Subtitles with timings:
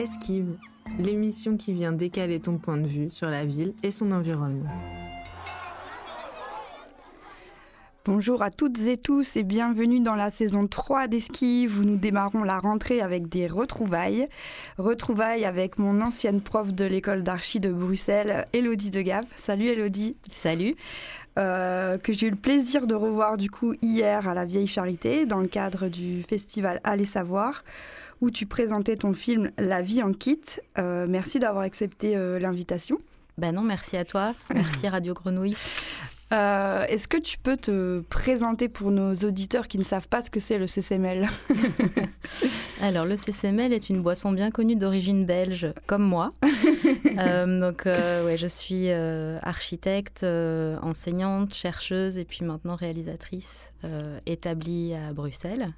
[0.00, 0.56] Esquive,
[0.98, 4.70] l'émission qui vient décaler ton point de vue sur la ville et son environnement.
[8.06, 12.44] Bonjour à toutes et tous et bienvenue dans la saison 3 d'Esquive où nous démarrons
[12.44, 14.26] la rentrée avec des retrouvailles.
[14.78, 19.26] Retrouvailles avec mon ancienne prof de l'école d'archi de Bruxelles, Elodie Degave.
[19.36, 20.16] Salut Elodie.
[20.32, 20.76] Salut.
[21.38, 25.26] Euh, que j'ai eu le plaisir de revoir du coup hier à la Vieille Charité
[25.26, 27.64] dans le cadre du festival Allez Savoir
[28.20, 30.40] où tu présentais ton film La vie en kit.
[30.78, 32.98] Euh, merci d'avoir accepté euh, l'invitation.
[33.38, 34.34] Ben non, merci à toi.
[34.54, 35.56] Merci Radio Grenouille.
[36.32, 40.30] Euh, est-ce que tu peux te présenter pour nos auditeurs qui ne savent pas ce
[40.30, 41.26] que c'est le CCML
[42.82, 46.34] Alors, le CCML est une boisson bien connue d'origine belge, comme moi.
[46.42, 53.72] donc, ouais, je suis architecte, enseignante, chercheuse et puis maintenant réalisatrice
[54.26, 55.72] établie à Bruxelles.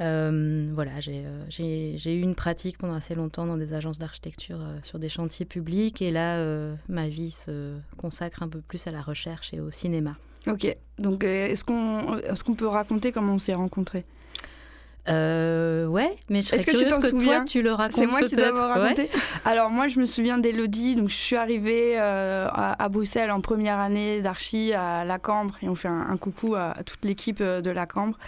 [0.00, 4.78] Euh, voilà, euh, j'ai eu une pratique pendant assez longtemps dans des agences d'architecture euh,
[4.82, 6.44] sur des chantiers publics et là,
[6.88, 10.16] ma vie se consacre un peu plus à la recherche et au cinéma.
[10.46, 14.04] Ok, donc est-ce qu'on est qu'on peut raconter comment on s'est rencontrés?
[15.08, 18.52] Ouais, mais je serais que curieuse que toi tu le racontes C'est moi qui dois
[18.52, 19.08] raconter.
[19.44, 24.20] Alors moi je me souviens d'Elodie, donc je suis arrivée à, Bruxelles en première année
[24.20, 27.70] d'archi à la Cambre et on fait un, un coucou à, à toute l'équipe de
[27.70, 28.18] la Cambre.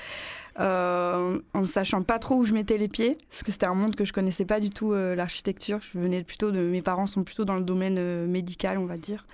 [0.60, 3.74] Euh, en ne sachant pas trop où je mettais les pieds, parce que c'était un
[3.74, 5.78] monde que je connaissais pas du tout, euh, l'architecture.
[5.92, 8.96] Je venais plutôt de, mes parents sont plutôt dans le domaine euh, médical, on va
[8.96, 9.26] dire.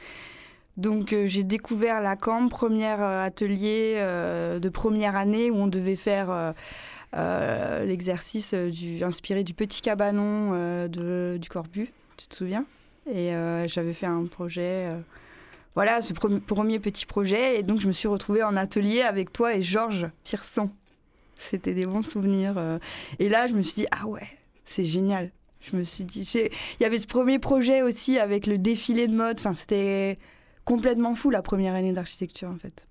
[0.77, 6.53] Donc j'ai découvert la CAM, premier atelier de première année où on devait faire
[7.13, 10.51] l'exercice du, inspiré du petit cabanon
[10.89, 12.65] de, du Corbu, tu te souviens?
[13.09, 13.31] Et
[13.69, 14.91] j'avais fait un projet
[15.77, 17.61] voilà, ce premier petit projet.
[17.61, 20.71] Et donc, je me suis retrouvée en atelier avec toi et Georges Pierson.
[21.39, 22.55] C'était des bons souvenirs.
[22.57, 22.79] Euh.
[23.19, 24.27] Et là, je me suis dit, ah ouais,
[24.65, 25.31] c'est génial.
[25.61, 29.15] Je me suis dit, il y avait ce premier projet aussi avec le défilé de
[29.15, 29.39] mode.
[29.39, 30.19] Enfin, c'était
[30.65, 32.87] complètement fou la première année d'architecture en fait.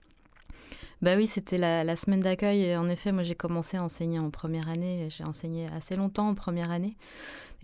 [1.03, 2.78] Bah oui, c'était la, semaine d'accueil.
[2.78, 5.09] En effet, moi j'ai commencé à enseigner en première année.
[5.09, 6.96] J'ai enseigné assez longtemps en première année.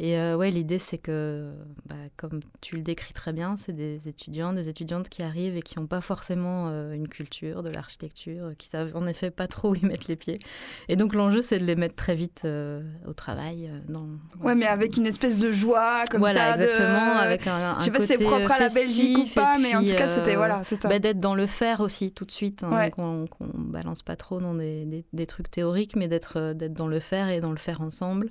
[0.02, 1.52] Et euh, ouais, l'idée, c'est que,
[1.86, 5.62] bah, comme tu le décris très bien, c'est des étudiants, des étudiantes qui arrivent et
[5.62, 9.72] qui n'ont pas forcément euh, une culture de l'architecture, qui savent en effet pas trop
[9.72, 10.40] où ils mettent les pieds.
[10.88, 13.70] Et donc l'enjeu, c'est de les mettre très vite euh, au travail.
[13.90, 14.08] Dans,
[14.42, 16.64] Ouais, mais avec une espèce de joie comme voilà, ça.
[16.64, 17.18] exactement.
[17.18, 19.76] Avec un, un Je sais pas si c'est propre à la Belgique ou pas, mais
[19.76, 20.88] en tout cas, c'était voilà, c'est ça.
[20.88, 24.54] Bah, d'être dans le faire aussi tout de suite, hein, qu'on balance pas trop dans
[24.54, 27.82] des, des, des trucs théoriques, mais d'être d'être dans le faire et dans le faire
[27.82, 28.30] ensemble.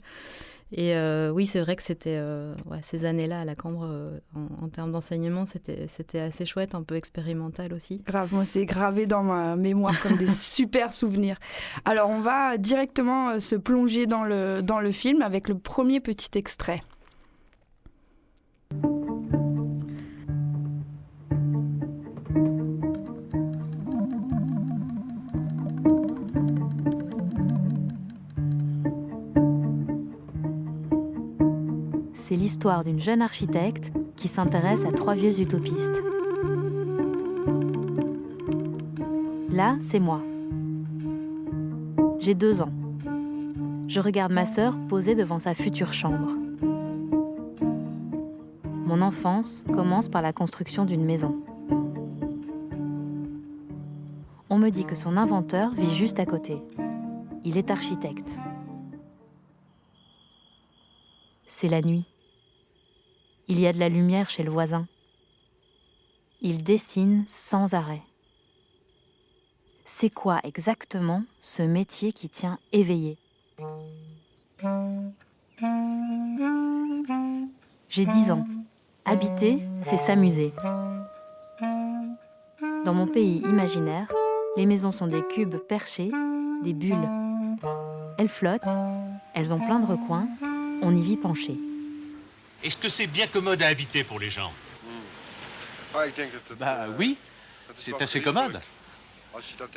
[0.71, 4.69] Et euh, oui, c'est vrai que c'était euh, ces années-là à la Cambre, euh, en,
[4.69, 8.03] termes d'enseignement, c'était assez chouette, un peu expérimental aussi.
[8.07, 11.39] Grave, moi c'est gravé dans ma mémoire comme des super souvenirs.
[11.85, 16.37] Alors on va directement se plonger dans le, dans le film avec le premier petit
[16.37, 16.83] extrait.
[32.29, 36.03] C'est l'histoire d'une jeune architecte qui s'intéresse à trois vieux utopistes.
[39.51, 40.21] Là, c'est moi.
[42.19, 42.69] J'ai deux ans.
[43.89, 46.29] Je regarde ma sœur posée devant sa future chambre.
[48.85, 51.35] Mon enfance commence par la construction d'une maison.
[54.51, 56.61] On me dit que son inventeur vit juste à côté.
[57.47, 58.37] Il est architecte.
[61.47, 62.05] C'est la nuit.
[63.51, 64.87] Il y a de la lumière chez le voisin.
[66.43, 68.03] Il dessine sans arrêt.
[69.87, 73.17] C'est quoi exactement ce métier qui tient éveillé?
[77.89, 78.47] J'ai 10 ans.
[79.07, 80.53] Habiter, c'est s'amuser.
[82.85, 84.13] Dans mon pays imaginaire,
[84.59, 86.13] les maisons sont des cubes perchés,
[86.63, 87.09] des bulles.
[88.19, 88.69] Elles flottent,
[89.33, 90.29] elles ont plein de recoins,
[90.83, 91.59] on y vit penché.
[92.63, 94.53] Est-ce que c'est bien commode à habiter pour les gens
[96.59, 97.17] Bah oui,
[97.77, 98.61] c'est assez commode.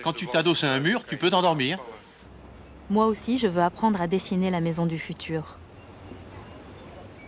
[0.04, 1.80] Quand tu t'adosses à un mur, tu peux t'endormir.
[2.90, 5.58] Moi aussi, je veux apprendre à dessiner la maison du futur.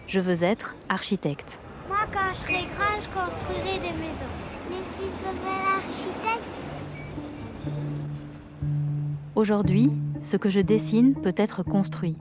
[0.08, 1.60] Je veux être architecte.
[1.88, 4.34] Moi, quand je serai grande, je construirai des maisons.
[4.70, 6.44] Mais si je veux architecte?
[9.36, 9.92] Aujourd'hui,
[10.22, 12.18] ce que je dessine peut être construit.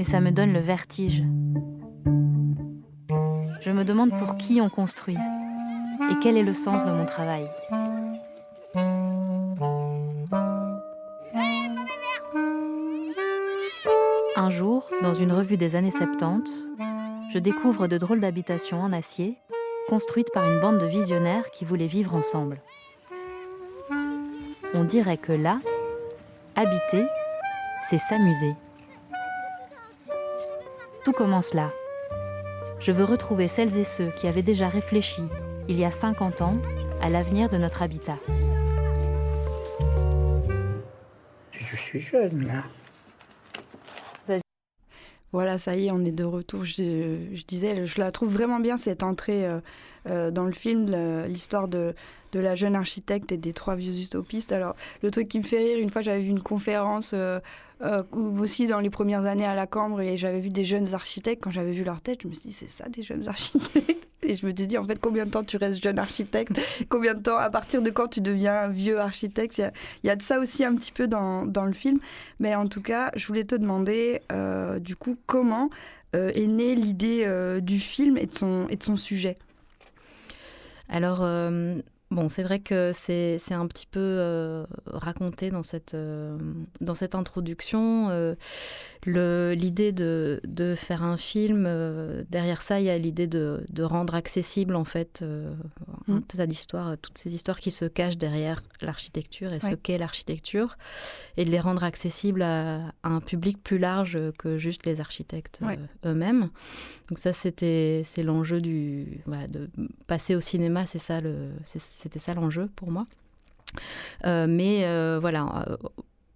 [0.00, 1.22] Mais ça me donne le vertige.
[3.60, 5.18] Je me demande pour qui on construit
[6.10, 7.46] et quel est le sens de mon travail?
[14.36, 16.50] Un jour, dans une revue des années 70,
[17.34, 19.36] je découvre de drôles d'habitations en acier,
[19.90, 22.62] construites par une bande de visionnaires qui voulaient vivre ensemble.
[24.72, 25.60] On dirait que là,
[26.56, 27.04] habiter,
[27.90, 28.54] c'est s'amuser.
[31.04, 31.72] Tout commence là.
[32.78, 35.22] Je veux retrouver celles et ceux qui avaient déjà réfléchi,
[35.68, 36.56] il y a 50 ans,
[37.00, 38.18] à l'avenir de notre habitat.
[41.52, 42.64] Je suis jeune là.
[45.32, 46.64] Voilà, ça y est, on est de retour.
[46.64, 49.60] Je, je disais, je la trouve vraiment bien cette entrée euh,
[50.08, 50.86] euh, dans le film,
[51.26, 51.94] l'histoire de,
[52.32, 54.52] de la jeune architecte et des trois vieux utopistes.
[54.52, 57.40] Alors, le truc qui me fait rire, une fois j'avais vu une conférence euh,
[57.82, 61.42] euh, aussi dans les premières années à la Cambre et j'avais vu des jeunes architectes.
[61.42, 64.06] Quand j'avais vu leur tête, je me suis dit, c'est ça des jeunes architectes?
[64.22, 66.52] Et je me suis dit, en fait, combien de temps tu restes jeune architecte?
[66.90, 69.56] Combien de temps, à partir de quand tu deviens vieux architecte?
[70.04, 71.98] Il y a- de ça aussi un petit peu dans, dans le film.
[72.38, 74.20] Mais en tout cas, je voulais te demander,
[74.80, 75.70] du coup, comment
[76.12, 77.26] est née l'idée
[77.62, 79.36] du film et de son, et de son sujet?
[80.90, 86.36] Alors, euh, bon, c'est vrai que c'est un petit peu euh, raconté dans cette, euh,
[86.80, 88.08] dans cette introduction.
[89.06, 91.64] L'idée de, faire un film,
[92.28, 95.24] derrière ça, il y a l'idée de, de rendre accessible, en fait,
[96.10, 96.22] euh, Mm.
[96.22, 100.76] tas d'histoires, toutes ces histoires qui se cachent derrière l'architecture et ce qu'est l'architecture,
[101.36, 105.60] et de les rendre accessibles à, à un public plus large que juste les architectes
[105.62, 105.78] Ouais.
[106.04, 106.50] euh, eux-mêmes.
[107.08, 109.68] Donc ça, c'était c'est l'enjeu du voilà, de
[110.06, 113.06] passer au cinéma, c'est ça le c'était ça l'enjeu pour moi.
[114.26, 115.78] Euh, mais euh, voilà.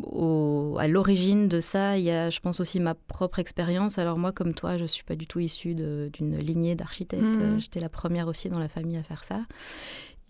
[0.06, 3.98] Au- à l'origine de ça, il y a, je pense aussi ma propre expérience.
[3.98, 7.22] Alors moi, comme toi, je suis pas du tout issue d'une lignée d'architectes.
[7.24, 9.40] Euh, J'étais la première aussi dans la famille à faire ça.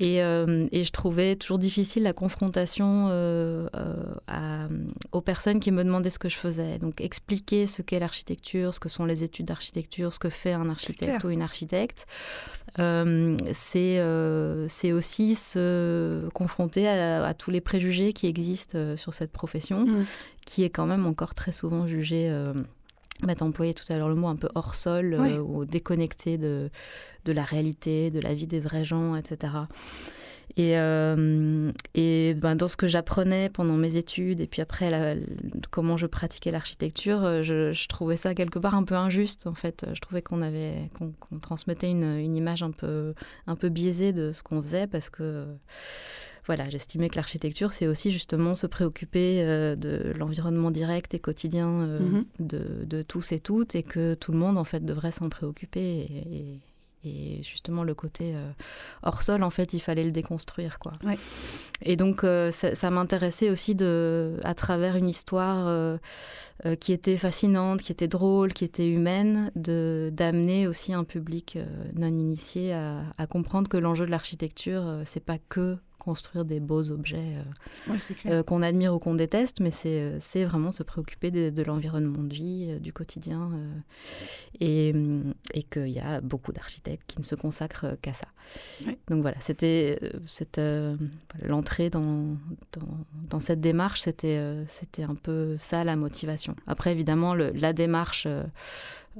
[0.00, 3.94] Et, euh, et je trouvais toujours difficile la confrontation euh, euh,
[4.26, 4.66] à-
[5.12, 6.78] aux personnes qui me demandaient ce que je faisais.
[6.78, 10.68] Donc expliquer ce qu'est l'architecture, ce que sont les études d'architecture, ce que fait un
[10.68, 12.06] architecte ou une architecte.
[13.54, 20.06] C'est aussi se confronter à, à tous les préjugés qui existent sur cette profession, Mhm.
[20.44, 22.30] qui est quand même encore très souvent jugée...
[23.24, 25.64] Euh, bah, T'as employé tout à l'heure le mot un peu hors sol, euh, ou
[25.64, 26.70] déconnecté de,
[27.24, 29.52] de la réalité, de la vie des vrais gens, etc.
[30.56, 35.16] Et, euh, et ben, dans ce que j'apprenais pendant mes études, et puis après la-
[35.70, 39.46] comment je pratiquais l'architecture, euh, je, je trouvais ça quelque part un peu injuste.
[39.48, 43.14] En fait, je trouvais qu'on avait qu'on qu'on transmettait une, une image un peu
[43.48, 45.46] un peu biaisée de ce qu'on faisait parce que
[46.46, 51.68] voilà, j'estimais que l'architecture, c'est aussi justement se préoccuper euh, de l'environnement direct et quotidien
[51.68, 52.24] euh, Mhm.
[52.40, 55.80] de, de tous et toutes, et que tout le monde en fait devrait s'en préoccuper.
[55.80, 56.60] Et, et-
[57.06, 58.50] et justement, le côté euh,
[59.02, 60.94] hors sol, en fait, il fallait le déconstruire, quoi.
[61.04, 61.18] Ouais.
[61.82, 65.98] Et donc, ça, ça m'intéressait aussi de, à travers une histoire
[66.80, 71.58] qui était fascinante, qui était drôle, qui était humaine, de d'amener aussi un public
[71.94, 76.90] non initié à, à comprendre que l'enjeu de l'architecture, c'est pas que construire des beaux
[76.90, 81.30] objets euh, Ouais, euh, qu'on admire ou qu'on déteste, mais c'est euh, vraiment se préoccuper
[81.30, 83.72] de, de l'environnement de vie, du quotidien, euh,
[84.60, 84.92] et,
[85.54, 88.26] et qu'il y a beaucoup d'architectes qui ne se consacrent qu'à ça.
[88.86, 88.98] Ouais.
[89.08, 89.98] Donc voilà, c'était
[91.42, 92.36] l'entrée dans,
[92.72, 92.98] dans,
[93.30, 96.54] dans cette démarche, c'était c'était un peu ça la motivation.
[96.66, 98.26] Après, évidemment, le- la démarche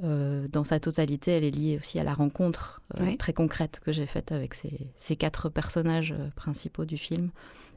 [0.03, 3.91] euh, dans sa totalité, elle est liée aussi à la rencontre euh, très concrète que
[3.91, 7.29] j'ai faite avec ces, ces quatre personnages euh, principaux du film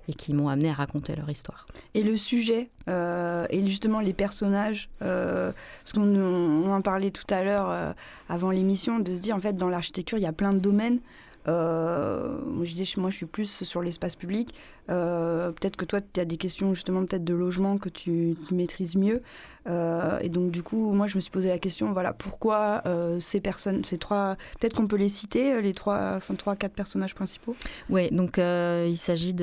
[0.08, 1.66] et qui m'ont amené à raconter leur histoire.
[1.94, 7.44] Et le sujet, euh, et justement les personnages, parce qu'on on en parlait tout à
[7.44, 7.94] l'heure
[8.30, 11.00] avant l'émission, de se dire en fait dans l'architecture il y a plein de domaines.
[11.48, 14.54] Euh, moi, je dis, moi je suis plus sur l'espace public.
[14.90, 18.54] Euh, peut-être que toi tu as des questions justement peut-être de logement que tu, tu
[18.54, 19.22] maîtrises mieux.
[19.68, 23.20] Euh, et donc du coup moi je me suis posé la question voilà pourquoi euh,
[23.20, 27.14] ces personnes, ces trois, peut-être qu'on peut les citer les trois, enfin trois quatre personnages
[27.14, 27.54] principaux?
[27.90, 29.34] Oui, donc euh, il s'agit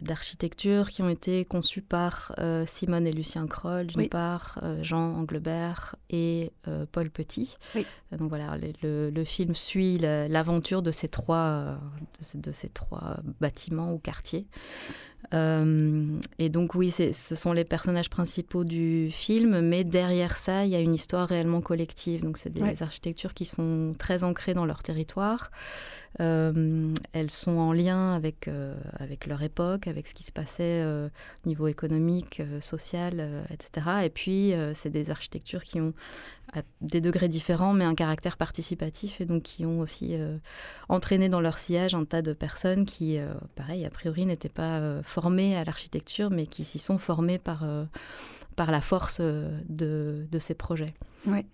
[0.00, 4.08] d'architectures qui ont été conçues par euh, Simone et Lucien Kroll, d'une Oui.
[4.08, 7.56] part, euh, Jean Anglebert et euh, Paul Petit.
[7.74, 7.86] Oui.
[8.12, 11.76] Euh, Donc voilà, le, le- le film suit la- l'aventure de ces trois, euh,
[12.34, 14.46] de ces trois bâtiments ou quartiers.
[15.34, 16.04] Euh,
[16.38, 20.74] et donc oui, ce sont les personnages principaux du film, mais derrière ça, il y
[20.76, 22.22] a une histoire réellement collective.
[22.22, 22.82] Donc c'est des Ouais.
[22.82, 25.50] architectures qui sont très ancrées dans leur territoire.
[26.20, 30.82] Euh, elles sont en lien avec, euh, avec leur époque, avec ce qui se passait
[30.82, 31.08] euh,
[31.44, 33.86] au niveau économique, social, etc.
[34.04, 35.92] Et puis, c'est des architectures qui ont
[36.52, 40.16] à des degrés différents, mais un caractère participatif, et donc qui ont aussi
[40.88, 43.18] entraîné dans leur sillage un tas de personnes qui,
[43.56, 47.64] pareil, a priori, n'étaient pas formées à l'architecture, mais qui s'y sont formées par...
[48.54, 50.94] par la force de, de ces projets.
[51.26, 51.44] Oui,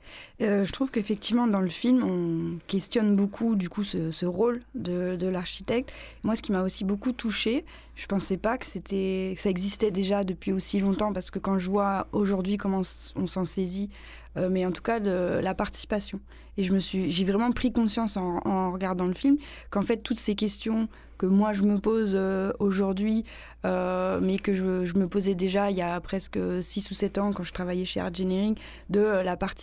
[0.40, 5.90] je trouve qu'effectivement dans le film, on questionne beaucoup du coup ce, rôle de, l'architecte.
[6.24, 7.64] Moi, ce qui m'a aussi beaucoup touché,
[7.96, 11.70] je pensais pas que c'était ça existait déjà depuis aussi longtemps parce que quand je
[11.70, 12.82] vois aujourd'hui comment
[13.16, 13.90] on s'en saisit,
[14.36, 16.20] mais en tout cas de la participation.
[16.58, 19.38] Et je me suis, j'ai vraiment pris conscience en, regardant le film
[19.70, 22.18] qu'en fait toutes ces questions que moi je me pose
[22.58, 23.24] aujourd'hui,
[23.64, 27.32] mais que je, je, me posais déjà il y a presque 6 ou 7 ans
[27.32, 28.56] quand je travaillais chez Art Engineering,
[28.90, 29.61] de la participation.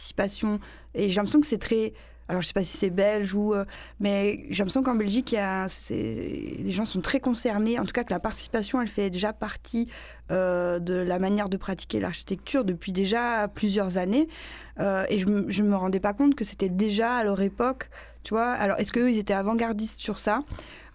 [0.96, 1.94] Et j'ai l'impression que c'est très
[2.29, 3.65] alors je sais pas si c'est belge ou, euh,
[4.00, 5.36] mais j'ai l'impression qu'en Belgique,
[5.89, 7.79] les gens sont très concernés.
[7.79, 9.89] En tout cas, que la participation, elle fait déjà partie
[10.32, 14.27] euh, de la manière de pratiquer l'architecture depuis déjà plusieurs années.
[14.79, 17.89] Euh, et je, ne me rendais pas compte que c'était déjà à leur époque,
[18.24, 18.51] tu vois.
[18.51, 20.44] Alors est-ce qu'eux, ils étaient avant-gardistes sur ça?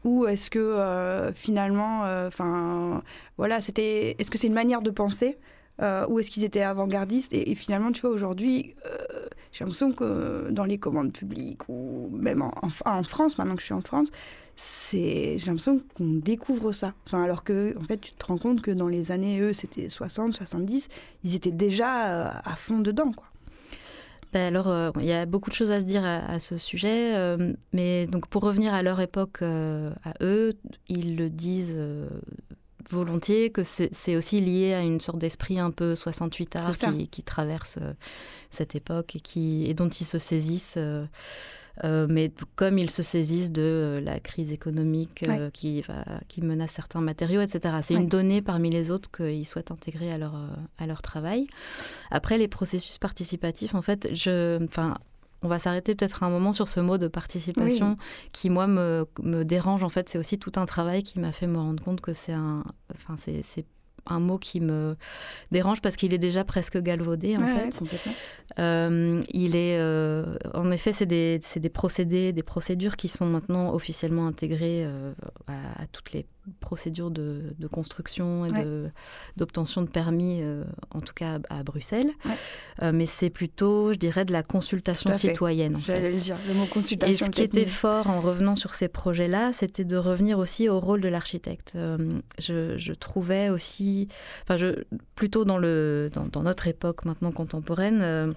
[0.04, 3.02] Ou est-ce que finalement, enfin,
[3.38, 5.38] voilà, c'était, est-ce que c'est une manière de penser?
[5.82, 10.48] Euh, ou est-ce qu'ils étaient avant-gardistes et, finalement, tu vois, aujourd'hui, euh, j'ai l'impression que
[10.50, 12.52] dans les commandes publiques ou même en,
[12.84, 14.08] en, France, maintenant que je suis en France,
[14.54, 16.94] c'est j'ai l'impression qu'on découvre ça.
[17.06, 19.88] Enfin, alors que, en fait, tu te rends compte que dans les années, eux, c'était
[19.88, 20.88] 60, 70,
[21.24, 23.26] ils étaient déjà euh, à fond dedans, quoi.
[24.32, 27.36] Ben alors, il y a beaucoup de choses à se dire à, à ce sujet,
[27.72, 30.54] mais donc pour revenir à leur époque, à eux,
[30.88, 31.76] ils le disent
[32.90, 37.22] volontiers que c'est aussi lié à une sorte d'esprit un peu 68 art qui, qui,
[37.22, 37.92] traverse euh,
[38.50, 40.74] cette époque et, qui, et dont ils se saisissent.
[40.76, 41.04] Euh,
[41.82, 47.00] euh, mais comme ils se saisissent de la crise économique qui, va, qui menace certains
[47.00, 47.74] matériaux, etc.
[47.82, 50.36] C'est une donnée parmi les autres qu'ils souhaitent intégrer à leur,
[50.78, 51.48] à leur travail.
[52.12, 54.64] Après, les processus participatifs, en fait, je,
[55.44, 57.96] on va s'arrêter peut-être un moment sur ce mot de participation
[58.32, 59.84] qui, moi, me, me, dérange.
[59.84, 62.32] En fait, c'est aussi tout un travail qui m'a fait me rendre compte que c'est
[62.32, 63.66] un, enfin, c'est
[64.06, 64.96] un mot qui me
[65.50, 67.74] dérange parce qu'il est déjà presque galvaudé en fait.
[68.58, 73.72] Euh, il est, euh, en effet, c'est des, des, procédés, des procédures qui sont maintenant
[73.72, 75.12] officiellement intégrées euh,
[75.46, 76.26] à, toutes les
[76.60, 78.52] procédures de, construction et
[79.36, 80.42] d'obtention de, permis,
[80.90, 82.10] en tout cas à, Bruxelles.
[82.82, 85.78] mais c'est plutôt, je dirais, de la consultation citoyenne.
[85.84, 87.26] J'allais le dire, le mot consultation.
[87.26, 90.80] Et ce qui était fort en revenant sur ces projets-là, c'était de revenir aussi au
[90.80, 91.76] rôle de l'architecte.
[92.38, 94.08] Je, je, trouvais aussi
[94.42, 94.84] enfin, je,
[95.14, 98.32] plutôt dans, le, dans, notre époque maintenant contemporaine, euh,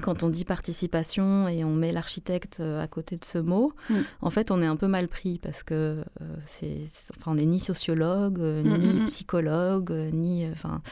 [0.00, 3.94] quand on dit participation et on met l'architecte euh, à côté de ce mot, mm.
[4.22, 6.04] en fait, on est un peu mal pris parce que euh,
[6.46, 6.78] c'est,
[7.16, 10.82] enfin, on n'est ni sociologue, mm, ni mm, psychologue, ni, enfin,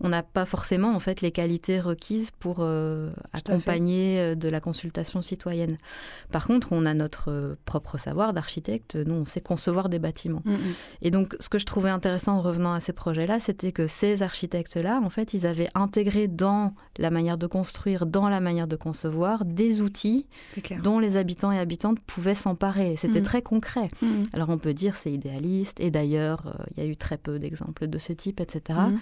[0.00, 2.66] on n'a pas forcément en fait les qualités requises pour
[3.32, 5.78] accompagner de la consultation citoyenne.
[6.30, 8.96] Par contre, on a notre propre savoir d'architecte.
[8.96, 10.42] Nous, on sait concevoir des bâtiments.
[11.02, 14.22] Et donc, ce que je trouvais intéressant en revenant à ces projets-là, c'était que ces
[14.22, 18.76] architectes-là, en fait, ils avaient intégré dans la manière de construire, dans la manière de
[18.76, 20.26] concevoir, des outils
[20.82, 22.96] dont les habitants et habitantes pouvaient s'emparer.
[22.96, 23.24] C'était mm.
[23.24, 23.90] très concret.
[24.02, 24.06] Mm.
[24.32, 27.38] Alors on peut dire c'est idéaliste, et d'ailleurs euh, il y a eu très peu
[27.38, 28.78] d'exemples de ce type, etc.
[28.78, 28.98] Mm.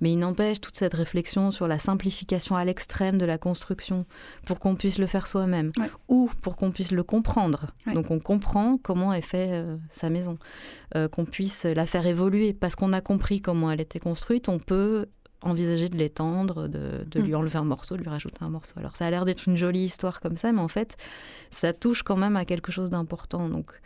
[0.00, 4.06] Mais il n'empêche toute cette réflexion sur la simplification à l'extrême de la construction
[4.46, 5.72] pour qu'on puisse le faire soi-même
[6.08, 7.66] ou pour qu'on puisse le comprendre.
[7.92, 10.38] Donc on comprend comment est fait euh, sa maison,
[10.94, 14.48] euh, qu'on puisse la faire évoluer parce qu'on a compris comment elle était construite.
[14.48, 15.06] On peut
[15.44, 17.36] envisager de l'étendre, de, lui mm.
[17.36, 18.74] enlever un morceau, de lui rajouter un morceau.
[18.76, 20.96] Alors ça a l'air d'être une jolie histoire comme ça, mais en fait,
[21.50, 23.48] ça touche quand même à quelque chose d'important.
[23.48, 23.80] Donc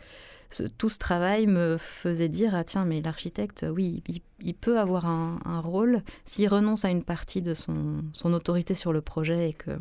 [0.77, 4.03] tout ce travail me faisait dire, ah tiens, mais l'architecte, oui,
[4.39, 8.91] il, peut avoir un, rôle s'il renonce à une partie de son, son autorité sur
[8.91, 9.71] le projet et que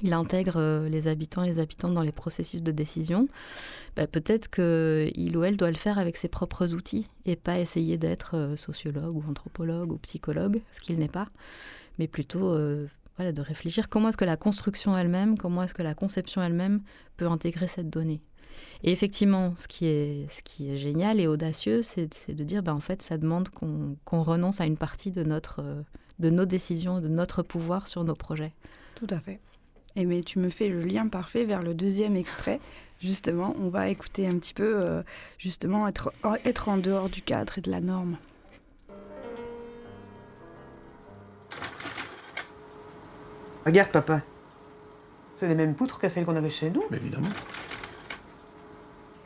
[0.00, 3.28] il intègre euh, les habitants et les habitantes dans les processus de décision,
[3.96, 7.98] bah, peut-être qu'il ou elle doit le faire avec ses propres outils et pas essayer
[7.98, 11.28] d'être euh, sociologue ou anthropologue ou psychologue, ce qu'il n'est pas,
[11.98, 15.82] mais plutôt euh, voilà, de réfléchir comment est-ce que la construction elle-même, comment est-ce que
[15.82, 16.80] la conception elle-même
[17.16, 18.22] peut intégrer cette donnée.
[18.82, 23.16] Et effectivement, ce qui est, génial et audacieux, c'est de dire, bah, en fait, ça
[23.16, 25.64] demande qu'on renonce à une partie de, notre,
[26.18, 28.52] de nos décisions, de notre pouvoir sur nos projets.
[28.94, 29.40] Tout à fait.
[29.96, 32.60] Et mais tu me fais le lien parfait vers le deuxième extrait.
[33.00, 35.02] Justement, on va écouter un petit peu, euh,
[35.38, 36.12] justement, être,
[36.44, 38.16] être en dehors du cadre et de la norme.
[43.66, 44.22] Regarde, papa.
[45.34, 46.84] C'est les mêmes poutres que celles qu'on avait chez nous.
[46.92, 47.28] évidemment.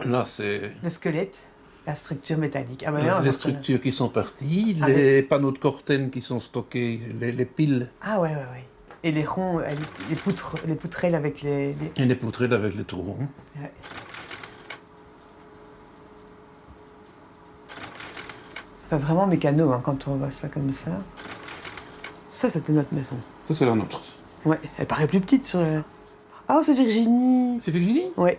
[0.05, 0.73] Là, c'est.
[0.83, 1.39] Le squelette,
[1.87, 2.85] la structure métallique.
[2.87, 7.01] Ah, bah les structures qui sont parties, ah, les panneaux de corten qui sont stockés,
[7.19, 7.91] les, les piles.
[8.03, 8.65] Ah, ouais, ouais, ouais.
[9.05, 9.65] Et les ronds, euh,
[10.11, 13.29] les, poutres, les poutrelles avec les, Et les poutrelles avec les trous ronds.
[13.61, 13.71] Ouais.
[18.79, 20.91] C'est pas vraiment mécano hein, quand on voit ça comme ça.
[22.29, 23.17] Ça, c'était notre maison.
[23.49, 24.03] Ça, c'est la nôtre.
[24.45, 25.83] Ouais, elle paraît plus petite sur la...
[26.49, 28.13] Ah, c'est Virginie C'est Virginie?
[28.17, 28.39] Ouais.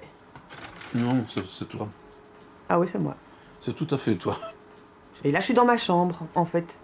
[0.95, 1.89] Non, c'est toi.
[2.69, 3.15] Ah oui, c'est moi.
[3.59, 4.39] C'est tout à fait toi.
[5.23, 6.77] Et là, je suis dans ma chambre, en fait.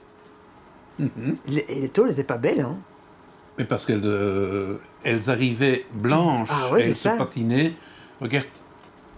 [1.00, 1.38] Mhm.
[1.48, 2.76] Les- Et les tôles étaient pas belles, hein.
[3.58, 7.16] Mais parce qu'elles euh, elles arrivaient blanches, Ah oui, elles se ça.
[7.18, 7.74] patinaient.
[8.22, 8.48] Regarde,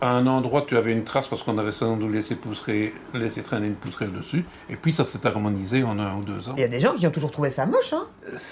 [0.02, 3.42] à un endroit, tu avais une trace parce qu'on avait sans doute laissé, pousser, laissé
[3.42, 4.44] traîner une pousserelle dessus.
[4.70, 6.54] Et puis, ça s'est harmonisé en un ou deux ans.
[6.58, 8.08] Il y a des gens qui ont toujours trouvé ça moche, hein.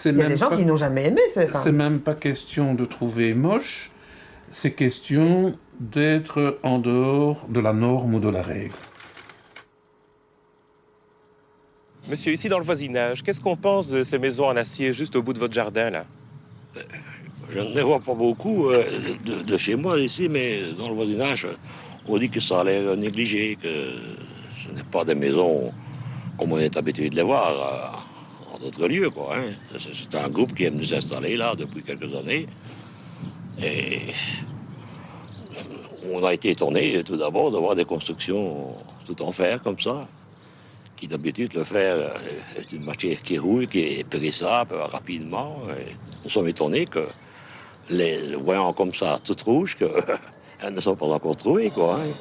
[0.06, 1.20] Il y a des gens pas- qui n'ont jamais aimé.
[1.28, 3.92] c'est- enfin, C'est même pas question de trouver moche,
[4.52, 8.76] c'est question d'être en dehors de la norme ou de la règle.
[12.10, 15.22] Monsieur, ici dans le voisinage, qu'est-ce qu'on pense de ces maisons en acier juste au
[15.22, 16.06] bout de votre jardin, là?
[17.50, 18.84] Je ne les vois pas beaucoup euh,
[19.26, 21.48] de, chez moi ici, mais dans le voisinage,
[22.08, 25.72] on dit que ça a l'air négligé, que ce n'est pas des maisons
[26.38, 29.10] comme on est habitué de les voir euh, en d'autres lieux.
[29.32, 29.44] Hein.
[29.80, 32.48] C'est c'est un groupe qui aime nous installer là depuis quelques années.
[33.62, 34.00] Et
[36.12, 40.08] on a été étonné tout d'abord de voir des constructions tout en fer comme ça,
[41.04, 41.98] qui d'habitude le fer
[42.58, 45.58] est une matière qui roule, qui est périssable rapidement.
[45.78, 45.92] Et
[46.24, 47.06] nous sommes étonnés que
[47.90, 51.98] les voyant comme ça, toutes rouges, qu'elles ne sont pas encore trouvées, quoi.
[51.98, 52.14] hein.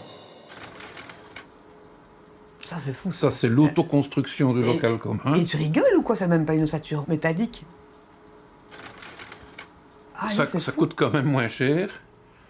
[2.64, 3.12] Ça, c'est fou.
[3.12, 5.34] Ça, c'est l'autoconstruction du local commun.
[5.34, 6.16] Et tu rigoles ou quoi?
[6.16, 7.64] C'est même pas une ossature métallique.
[10.18, 11.88] Ah, ça ça coûte quand même moins cher.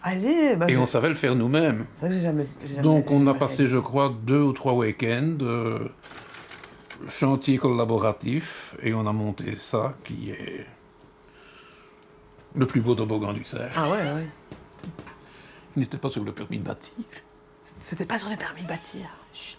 [0.04, 1.84] Allez, bah, et on savait le faire nous-mêmes.
[2.02, 2.46] Jamais,
[2.82, 5.78] Donc, on a passé, je crois, deux ou trois week-ends euh,
[7.08, 10.66] chantier collaboratif et on a monté ça qui est
[12.54, 13.72] le plus beau toboggan du Cerf.
[13.76, 14.26] Ah ouais, ouais.
[15.76, 16.94] Il n'était pas sur le permis de bâtir.
[17.78, 19.06] C'était pas sur les permis de bâtir.
[19.32, 19.58] Chut.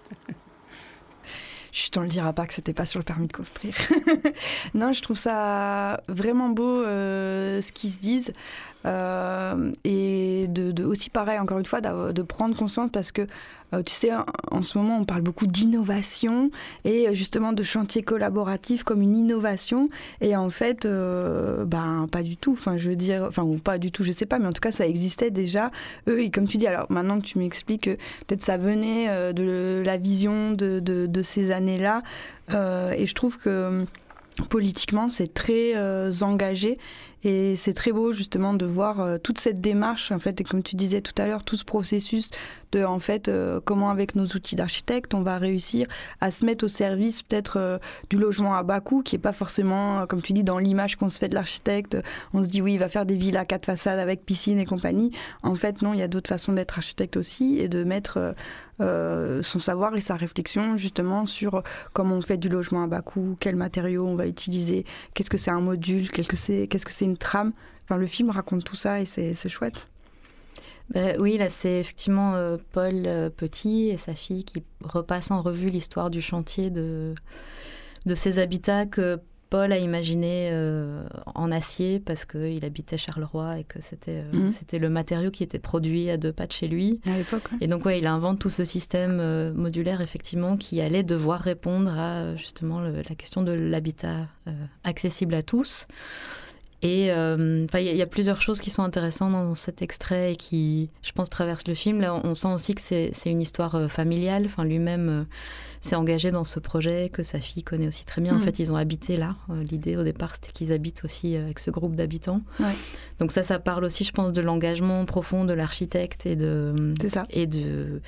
[1.71, 3.75] Chut, on le dira pas que c'était pas sur le permis de construire.
[4.75, 8.33] non, je trouve ça vraiment beau euh, ce qu'ils se disent.
[8.85, 13.27] Euh, et de, aussi pareil, encore une fois, de prendre conscience parce que
[13.73, 14.11] euh, tu sais,
[14.51, 16.51] en, ce moment, on parle beaucoup d'innovation
[16.85, 19.89] et justement de chantier collaboratif comme une innovation.
[20.21, 22.51] Et en fait, euh, ben pas du tout.
[22.51, 24.61] Enfin, je veux dire, enfin ou pas du tout, je sais pas, mais en tout
[24.61, 25.71] cas, ça existait déjà.
[26.07, 29.81] Eux, et comme tu dis, alors maintenant que tu m'expliques que peut-être ça venait de
[29.83, 32.03] la vision de, de, ces années-là,
[32.49, 33.85] et je trouve que
[34.49, 35.73] politiquement, c'est très
[36.21, 36.77] engagé
[37.23, 40.63] et c'est très beau justement de voir euh, toute cette démarche en fait et comme
[40.63, 42.29] tu disais tout à l'heure tout ce processus
[42.71, 45.87] de en fait euh, comment avec nos outils d'architecte on va réussir
[46.19, 47.77] à se mettre au service peut-être euh,
[48.09, 51.09] du logement à bas coût qui est pas forcément comme tu dis dans l'image qu'on
[51.09, 51.97] se fait de l'architecte.
[52.33, 54.65] On se dit oui il va faire des villas à quatre façades avec piscine et
[54.65, 55.11] compagnie.
[55.43, 58.35] En fait non il y a d'autres façons d'être architecte aussi et de mettre
[58.79, 63.37] son savoir et sa réflexion justement sur comment on fait du logement à bas coût,
[63.39, 66.91] quels matériaux on va utiliser, qu'est-ce que c'est un module, qu'est-ce que c'est qu'est-ce que
[66.91, 67.53] c'est une trame.
[67.85, 69.87] Enfin, le film raconte tout ça et c'est chouette.
[70.89, 75.41] Ben oui, là c'est effectivement euh, Paul euh, Petit et sa fille qui repassent en
[75.41, 77.15] revue l'histoire du chantier de,
[78.05, 81.03] de ces habitats que Paul a imaginé euh,
[81.35, 84.51] en acier parce qu'il habitait Charleroi et que c'était Mhm.
[84.51, 86.99] c'était le matériau qui était produit à deux pas de chez lui.
[87.05, 87.43] À l'époque.
[87.51, 87.59] ouais.
[87.61, 92.35] Et donc, ouais, il invente tout ce système modulaire, effectivement, qui allait devoir répondre à
[92.35, 94.27] justement le- la question de l'habitat
[94.83, 95.85] accessible à tous.
[96.85, 99.55] Et euh, enfin, il y, a- il y a plusieurs choses qui sont intéressantes dans
[99.55, 102.01] cet extrait et qui, je pense, traversent le film.
[102.01, 104.43] Là, on sent aussi que c'est une histoire euh, familiale.
[104.45, 105.23] Enfin, lui-même euh,
[105.79, 108.33] s'est engagé dans ce projet, que sa fille connaît aussi très bien.
[108.33, 108.43] En Mhm.
[108.43, 109.37] fait, ils ont habité là.
[109.71, 112.41] L'idée au départ, c'était qu'ils habitent aussi avec ce groupe d'habitants.
[112.59, 112.73] Ouais.
[113.19, 117.23] Donc ça, ça parle aussi, je pense, de l'engagement profond de l'architecte et de ça.
[117.29, 118.01] et de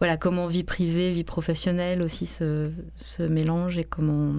[0.00, 4.34] voilà comment vie privée, vie professionnelle aussi se, se mélangent et comment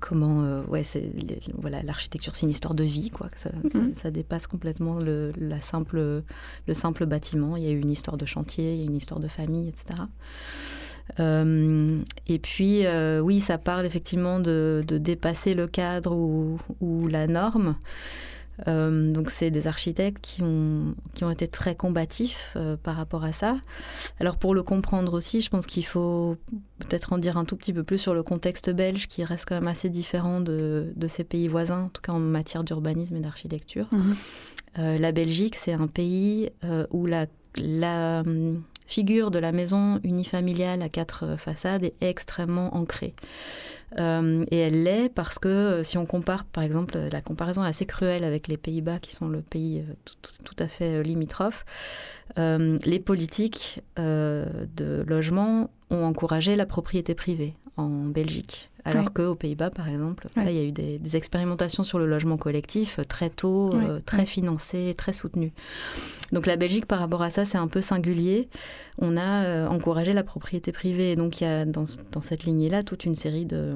[0.00, 3.28] comment euh, ouais c'est les- voilà l'architecture c'est une histoire de vie quoi.
[3.36, 3.94] Ça, ça- Mhm.
[3.94, 6.22] ça dépasse complètement le la simple
[6.66, 7.56] le simple bâtiment.
[7.56, 10.00] Il y a une histoire de chantier, il y a une histoire de famille, etc.
[11.20, 17.06] Euh, et puis, euh, oui, ça parle effectivement de, de dépasser le cadre ou, ou
[17.08, 17.76] la norme.
[18.68, 23.24] Euh, donc, c'est des architectes qui ont, qui ont été très combatifs euh, par rapport
[23.24, 23.58] à ça.
[24.20, 26.36] Alors, pour le comprendre aussi, je pense qu'il faut
[26.78, 29.56] peut-être en dire un tout petit peu plus sur le contexte belge, qui reste quand
[29.56, 33.20] même assez différent de, de ces pays voisins, en tout cas en matière d'urbanisme et
[33.20, 33.88] d'architecture.
[33.92, 34.14] Mhm.
[34.78, 36.50] Euh, la Belgique, c'est un pays
[36.90, 38.22] où la, la
[38.86, 43.14] figure de la maison unifamiliale à quatre euh, façades est extrêmement ancrée.
[43.98, 47.68] Euh, et elle l'est parce que euh, si on compare, par exemple, la comparaison est
[47.68, 51.64] assez cruelle avec les Pays-Bas, qui sont le pays tout, à fait limitrophe,
[52.36, 58.70] les politiques de logement ont encouragé la propriété privée en Belgique.
[58.86, 59.08] Alors Oui.
[59.14, 62.36] qu'aux Pays-Bas, par exemple, là, il y a eu des, des expérimentations sur le logement
[62.36, 65.52] collectif euh, très tôt, euh, très financées, très soutenues.
[66.32, 68.48] Donc la Belgique, par rapport à ça, c'est un peu singulier.
[68.98, 71.16] On a euh, encouragé la propriété privée.
[71.16, 73.74] Donc il y a dans, dans cette lignée-là toute une série de,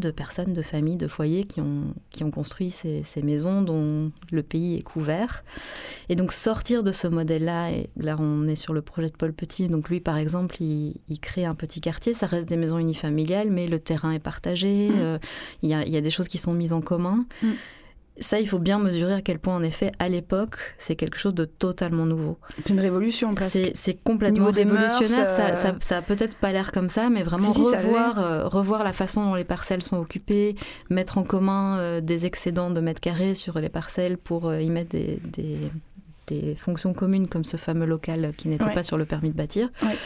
[0.00, 4.10] de personnes, de familles, de foyers qui ont, qui ont construit ces, ces maisons dont
[4.30, 5.44] le pays est couvert.
[6.08, 9.32] Et donc sortir de ce modèle-là, et là on est sur le projet de Paul
[9.32, 12.78] Petit, donc lui par exemple, il, il crée un petit quartier, ça reste des maisons
[12.78, 15.18] unifamiliales, mais le terrain est partagé, euh,
[15.62, 17.26] il y, a, il y a des choses qui sont mises en commun.
[17.42, 17.50] Mm.
[18.18, 21.34] Ça, il faut bien mesurer à quel point, en effet, à l'époque, c'est quelque chose
[21.34, 22.38] de totalement nouveau.
[22.56, 23.60] C'est une révolution presque.
[23.74, 25.26] C'est complètement révolutionnaire.
[25.26, 28.18] mœurs, ça, euh, ça, ça a peut-être pas l'air comme ça, mais vraiment Si, revoir,
[28.18, 30.54] euh, revoir la façon dont les parcelles sont occupées,
[30.88, 34.70] mettre en commun euh, des excédents de mètres carrés sur les parcelles pour euh, y
[34.70, 35.58] mettre des, des,
[36.28, 38.74] des fonctions communes comme ce fameux local qui n'était Ouais.
[38.74, 39.68] pas sur le permis de bâtir.
[39.82, 39.96] Ouais.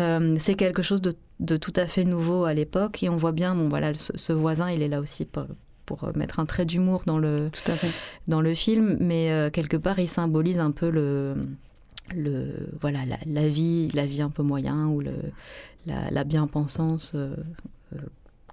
[0.00, 3.32] Euh, c'est quelque chose de, de tout à fait nouveau à l'époque et on voit
[3.32, 5.26] bien, bon voilà, ce, ce voisin, il est là aussi
[5.90, 7.90] pour, euh, mettre un trait d'humour dans le, Tout à fait.
[8.28, 11.34] dans le film, mais euh, quelque part, il symbolise un peu le,
[12.14, 15.12] le voilà la, la vie, la vie un peu moyen ou le,
[15.86, 17.34] la, la bien-pensance euh,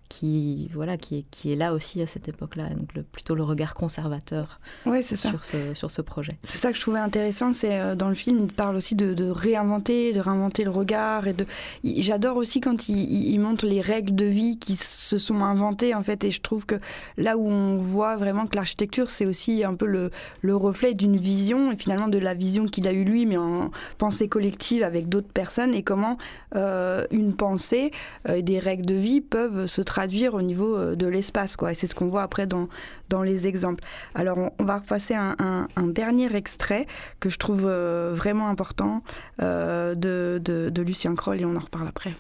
[0.10, 3.44] qui voilà qui est, qui est là aussi à cette époque-là, donc le, plutôt le
[3.44, 5.30] regard conservateur Ouais, c'est ça.
[5.30, 6.38] sur ce sur ce projet.
[6.44, 9.14] C'est ça que je trouvais intéressant, c'est euh, dans le film, il parle aussi de,
[9.14, 11.28] de réinventer, de réinventer le regard.
[11.28, 11.46] et de.
[11.84, 16.04] J'adore aussi quand il, il- montre les règles de vie qui se sont inventées, en
[16.04, 16.24] fait.
[16.24, 16.76] Et je trouve que
[17.18, 20.10] là où on voit vraiment que l'architecture, c'est aussi un peu le,
[20.42, 23.72] le reflet d'une vision, et finalement de la vision qu'il a eue lui, mais en
[23.98, 26.18] pensée collective avec d'autres personnes, et comment
[26.56, 27.92] euh, une pensée
[28.30, 31.56] euh, et des règles de vie peuvent se traduire au niveau euh, de l'espace.
[31.56, 31.72] quoi.
[31.72, 32.68] Et c'est ce qu'on voit après dans,
[33.10, 33.84] dans les exemples.
[34.16, 36.86] Alors, on, va repasser un, un- un dernier extrait
[37.20, 39.02] que je trouve euh, vraiment important
[39.42, 42.14] euh, de, de- de Lucien Kroll et on en reparle après.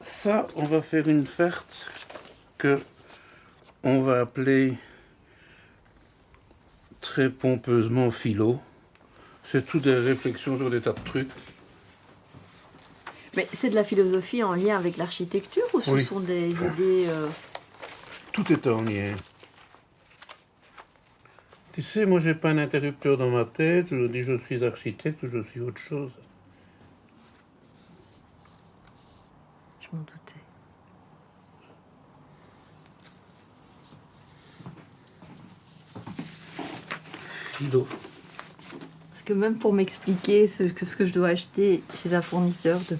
[0.00, 1.90] Ça, on va faire une ferte
[2.58, 2.80] que
[3.82, 4.78] on va appeler
[7.04, 8.58] très pompeusement philo.
[9.44, 11.28] C'est tout des réflexions sur des tas de trucs.
[13.36, 16.04] Mais c'est de la philosophie en lien avec l'architecture ou ce Oui.
[16.04, 17.28] sont des idées euh,
[18.32, 19.14] Tout est en lien.
[21.74, 23.88] Tu sais, moi, j'ai pas un interrupteur dans ma tête.
[23.90, 26.12] Je dis je suis architecte ou je suis autre chose.
[29.80, 30.43] Je m'en doutais.
[37.70, 42.80] Parce que même pour m'expliquer ce que, ce que je dois acheter chez un fournisseur
[42.90, 42.98] de,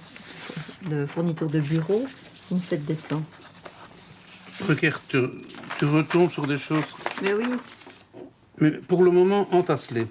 [0.89, 2.05] de fourniture de bureau,
[2.49, 3.23] vous me faites des temps.
[4.67, 5.19] Regarde, tu,
[5.77, 6.83] tu retombes sur des choses.
[7.21, 7.45] Mais oui,
[8.59, 10.07] Mais pour le moment, entasse-les.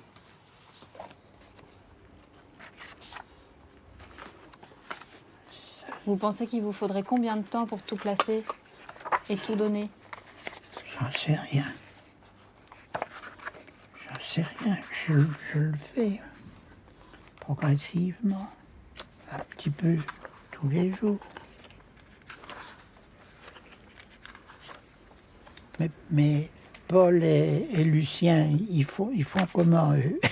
[6.06, 8.44] Vous pensez qu'il vous faudrait combien de temps pour tout placer
[9.30, 9.88] et tout donner?
[11.00, 11.64] J'en sais rien.
[14.34, 14.76] Sais rien.
[15.06, 15.12] Je,
[15.52, 16.20] je le fais
[17.40, 18.48] progressivement,
[19.30, 19.96] un petit peu
[20.50, 21.18] tous les jours.
[25.78, 26.50] Mais, mais
[26.88, 30.18] Paul et, et Lucien, ils font, ils font comment eux?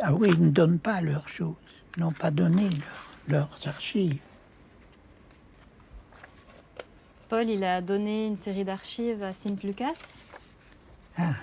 [0.00, 1.56] Ah oui, ils ne donnent pas leurs choses,
[1.96, 4.18] ils n'ont pas donné leur- leurs archives.
[7.28, 10.16] Paul, il a donné une série d'archives à Sint Lucas,
[11.18, 11.34] Ah,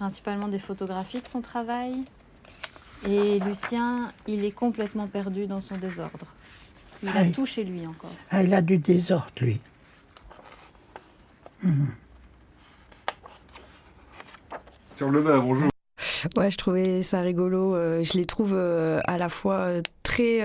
[0.00, 1.92] principalement des photographies de son travail.
[3.06, 6.34] Et Lucien, il est complètement perdu dans son désordre.
[7.02, 8.10] Il a tout chez lui encore.
[8.30, 9.60] ah, il a du désordre, lui.
[14.96, 15.69] Sur le bain, bonjour.
[16.36, 17.74] Ouais, je trouvais ça rigolo.
[17.74, 20.40] euh, je les trouve euh, à la fois euh, très,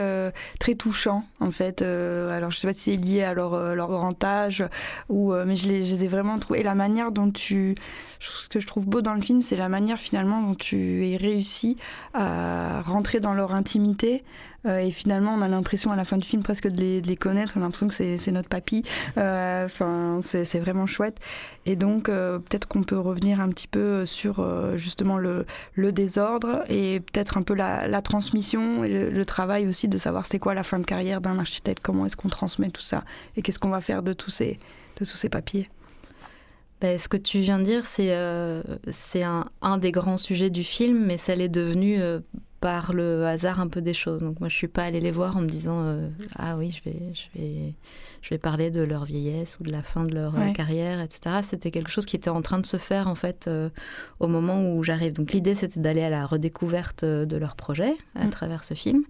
[0.59, 1.81] très touchants, en fait.
[1.81, 4.63] Alors, je sais pas si c'est lié à leur, leur grand âge,
[5.09, 6.59] ou, mais je les, je les ai vraiment trouvés.
[6.59, 7.75] Et la manière dont tu.
[8.19, 11.17] Ce que je trouve beau dans le film, c'est la manière finalement dont tu es
[11.17, 11.77] réussi
[12.13, 14.23] à rentrer dans leur intimité.
[14.65, 17.07] Euh, et finalement, on a l'impression à la fin du film presque de les, de
[17.07, 17.53] les connaître.
[17.55, 18.83] On a l'impression que c'est notre papy.
[19.17, 21.17] Euh, Enfin, c'est vraiment chouette.
[21.65, 24.45] Et donc, euh, peut-être qu'on peut revenir un petit peu sur
[24.77, 29.67] justement le, le désordre et peut-être un peu la, la transmission et le, le travail
[29.67, 32.69] aussi de savoir c'est quoi la fin de carrière d'un architecte, comment est-ce qu'on transmet
[32.69, 33.03] tout ça
[33.35, 34.59] et qu'est-ce qu'on va faire de tous ces,
[34.99, 35.69] de tous ces papiers.
[36.85, 38.61] Bah, ce que tu viens de dire, c'est euh,
[39.15, 42.19] un, un, des grands sujets du film, mais ça l'est devenu euh,
[42.61, 44.21] par le hasard un peu des choses.
[44.21, 46.87] Donc moi, je suis pas allée les voir en me disant euh, ah oui, je
[46.89, 47.73] vais, je vais,
[48.21, 50.53] je vais parler de leur vieillesse ou de la fin de leur Ouais.
[50.53, 51.37] carrière, etc.
[51.43, 53.69] C'était quelque chose qui était en train de se faire en fait euh,
[54.19, 55.13] au moment où j'arrive.
[55.13, 58.29] Donc l'idée, c'était d'aller à la redécouverte euh, de leur projet à Mm.
[58.29, 59.03] travers ce film.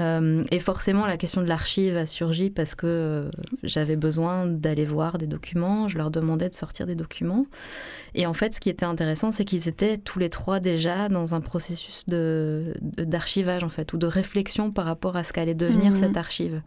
[0.00, 3.30] Euh, et forcément, la question de l'archive a surgi parce que euh,
[3.62, 5.88] j'avais besoin d'aller voir des documents.
[5.88, 7.44] Je leur demandais de sortir des documents.
[8.14, 11.34] Et en fait, ce qui était intéressant, c'est qu'ils étaient tous les trois déjà dans
[11.34, 15.54] un processus de, de- d'archivage, en fait, ou de réflexion par rapport à ce qu'allait
[15.54, 15.96] devenir Mhm.
[15.96, 16.62] cette archive.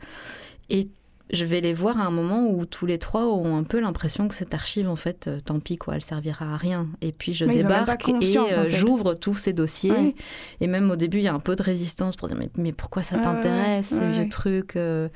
[0.70, 0.88] Et
[1.34, 4.28] je vais les voir à un moment où tous les trois ont un peu l'impression
[4.28, 6.88] que cette archive, en fait, euh, tant pis, quoi, elle servira à rien.
[7.02, 8.72] Et puis je Mais débarque et euh, en fait.
[8.72, 9.92] j'ouvre tous ces dossiers.
[9.92, 10.16] Ouais.
[10.62, 12.72] Et même au début, il y a un peu de résistance pour dire mais, mais
[12.74, 15.10] pourquoi ça t'intéresse, ouais, ces vieux trucs euh?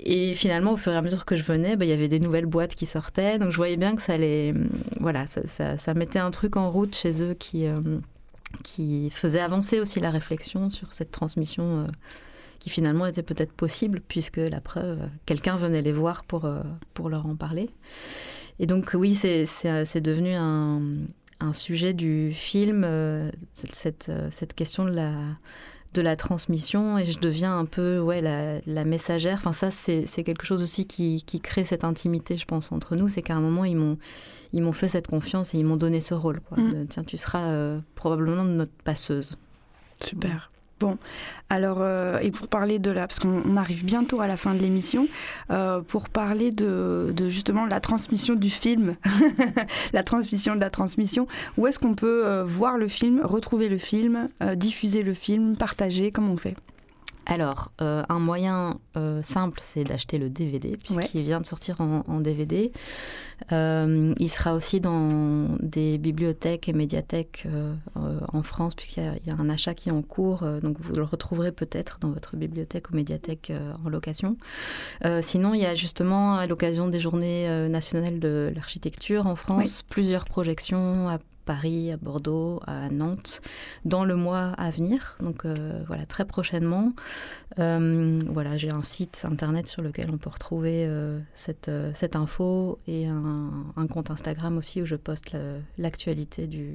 [0.00, 2.20] Et finalement, au fur et à mesure que je venais, bah, il y avait des
[2.20, 3.36] nouvelles boîtes qui sortaient.
[3.38, 4.54] Donc je voyais bien que ça allait.
[5.00, 7.80] Voilà, ça, ça- ça mettait un truc en route chez eux qui, euh,
[8.64, 11.86] qui faisait avancer aussi la réflexion sur cette transmission.
[12.58, 16.44] Euh, qui finalement était peut-être possible, puisque la preuve, euh, quelqu'un venait les voir pour,
[16.44, 16.62] euh,
[16.94, 17.70] pour leur en parler.
[18.58, 20.82] Et donc oui, c'est- c'est devenu un,
[21.40, 25.12] un sujet du film, euh, cette, euh, cette question de la,
[25.94, 29.36] de la transmission, et je deviens un peu ouais, la, la messagère.
[29.38, 33.08] Enfin ça, c'est quelque chose aussi qui, qui crée cette intimité, je pense, entre nous.
[33.08, 33.96] C'est qu'à un moment, ils m'ont
[34.54, 36.40] ils m'ont fait cette confiance et ils m'ont donné ce rôle.
[36.40, 36.72] Quoi, Mm.
[36.72, 39.32] de, Tiens, tu seras euh, probablement notre passeuse.
[40.02, 40.50] Super.
[40.80, 40.96] Bon,
[41.50, 43.08] alors, euh, et pour parler de la.
[43.08, 45.08] Parce qu'on on arrive bientôt à la fin de l'émission,
[45.50, 48.96] euh, pour parler de, de justement la transmission du film,
[49.92, 53.78] la transmission de la transmission, où est-ce qu'on peut euh, voir le film, retrouver le
[53.78, 56.54] film, diffuser le film, partager Comment on fait?
[57.30, 62.02] Alors, euh, un moyen euh, simple, c'est d'acheter le DVD, puisqu'il vient de sortir en,
[62.08, 62.72] en DVD.
[63.52, 67.46] Euh, il sera aussi dans des bibliothèques et médiathèques
[68.32, 70.42] en France, puisqu'il y, a- il y a un achat qui est en cours.
[70.62, 73.52] donc, vous le retrouverez peut-être dans votre bibliothèque ou médiathèque
[73.84, 74.38] en location.
[75.20, 80.24] Sinon, il y a justement, à l'occasion des Journées nationales de l'architecture en France, plusieurs
[80.24, 83.40] projections à Paris, à Bordeaux, à Nantes,
[83.86, 85.16] dans le mois à venir.
[85.20, 86.92] Donc euh, voilà, très prochainement.
[87.58, 92.78] Euh, voilà, j'ai un site internet sur lequel on peut retrouver euh, cette, cette info
[92.86, 95.32] et un, un compte Instagram aussi où je poste
[95.78, 96.68] l'actualité du,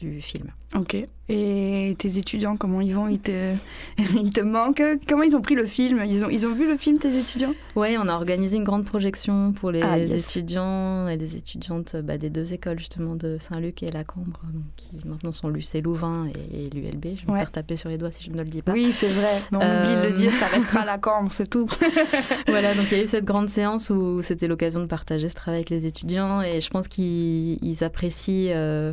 [0.00, 0.48] du film.
[0.74, 0.96] Ok.
[1.32, 3.06] Et tes étudiants, comment ils vont?
[3.08, 3.54] Ils te...
[3.98, 4.82] ils te manquent?
[5.08, 6.02] Comment ils ont pris le film?
[6.04, 7.54] Ils ont, ils ont vu le film, tes étudiants?
[7.76, 10.10] Ouais, on a organisé une grande projection pour les Ah, yes.
[10.28, 14.64] étudiants et les étudiantes bah, des deux écoles justement de Saint-Luc et la Cambre, donc,
[14.76, 17.04] qui maintenant sont l'UC Louvain et, et l'ULB.
[17.20, 18.72] Je vais me faire taper sur les doigts si je ne le dis pas.
[18.72, 19.40] Oui, c'est vrai.
[19.52, 21.68] Mais on oublie de le dire, ça restera à la cambre, c'est tout.
[22.48, 25.36] voilà, donc il y a eu cette grande séance où c'était l'occasion de partager ce
[25.36, 28.92] travail avec les étudiants et je pense qu'ils ils apprécient euh,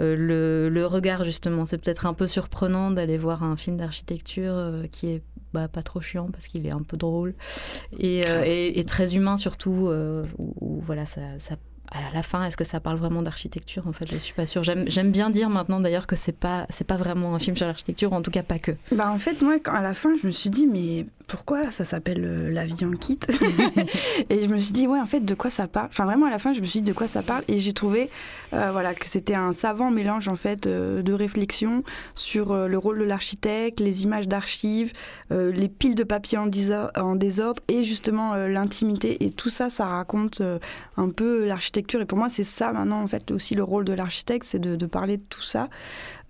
[0.00, 1.59] euh, le, le regard justement.
[1.66, 5.82] C'est peut-être un peu surprenant d'aller voir un film d'architecture euh, qui est bah, pas
[5.82, 7.34] trop chiant parce qu'il est un peu drôle
[7.98, 11.56] et, euh, et- et très humain surtout euh, où, où, voilà ça, ça
[11.92, 14.62] à la fin, est-ce que ça parle vraiment d'architecture En fait, je suis pas sûre.
[14.62, 17.66] J'aime j'aime bien dire maintenant d'ailleurs que c'est pas c'est pas vraiment un film sur
[17.66, 18.70] l'architecture, en tout cas pas que.
[18.92, 21.84] Bah en fait moi quand, à la fin je me suis dit mais pourquoi ça
[21.84, 23.18] s'appelle euh, La vie en kit
[24.30, 25.86] Et je me suis dit ouais en fait de quoi ça parle?
[25.90, 27.44] Enfin vraiment à la fin je me suis dit de quoi ça parle?
[27.48, 28.10] Et j'ai trouvé
[28.52, 32.98] euh, voilà que c'était un savant mélange en fait euh, de réflexion sur le rôle
[32.98, 34.92] de l'architecte, les images d'archives,
[35.30, 39.24] les piles de papier en, désor- en désordre et justement l'intimité.
[39.24, 40.42] Et tout ça ça raconte
[40.96, 42.00] un peu l'architecture.
[42.00, 44.74] Et pour moi c'est ça maintenant en fait aussi le rôle de l'architecte c'est de,
[44.76, 45.68] de parler de tout ça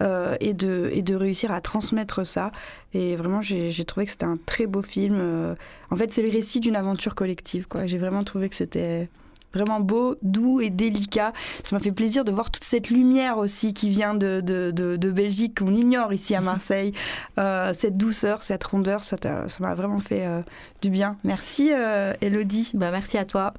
[0.02, 2.52] euh, et, de, et de réussir à transmettre ça.
[2.94, 5.18] Et vraiment, j'ai trouvé que c'était un très beau film.
[5.20, 5.54] euh.
[5.90, 7.66] en fait, c'est le récit d'une aventure collective.
[7.84, 9.08] J'ai vraiment trouvé que c'était
[9.54, 11.32] vraiment beau, doux et délicat.
[11.64, 14.96] Ça m'a fait plaisir de voir toute cette lumière aussi qui vient de, de, de-
[14.96, 16.92] de Belgique, qu'on ignore ici à Marseille.
[17.38, 19.16] Euh, cette douceur, cette rondeur, ça
[19.60, 20.40] m'a vraiment fait euh,
[20.82, 21.16] du bien.
[21.24, 22.70] Merci euh, Elodie.
[22.74, 23.54] Bah, merci à toi.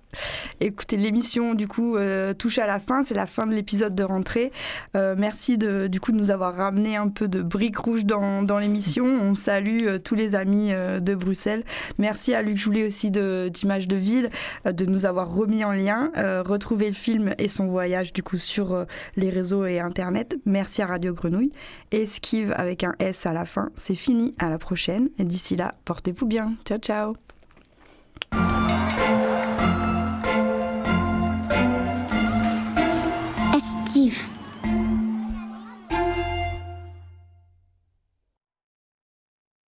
[0.60, 4.04] Écoutez, l'émission du coup euh, touche à la fin, c'est la fin de l'épisode de
[4.04, 4.52] rentrée.
[4.94, 8.60] Merci de, du coup de nous avoir ramené un peu de briques rouges dans, dans
[8.60, 9.06] l'émission.
[9.22, 11.64] On salue tous les amis de Bruxelles.
[11.98, 14.30] Merci à Luc Joulet aussi d'Images de, Ville
[14.66, 15.72] de nous avoir remis en
[16.18, 20.36] Euh, retrouvez le film et son voyage du coup sur euh, les réseaux et internet.
[20.46, 21.52] Merci à Radio Grenouille.
[21.92, 23.70] Esquive avec un S à la fin.
[23.76, 24.36] C'est fini.
[24.40, 25.10] À la prochaine.
[25.18, 26.54] D'ici là, portez-vous bien.
[26.66, 27.14] Ciao ciao.